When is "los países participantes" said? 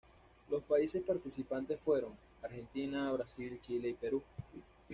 0.49-1.79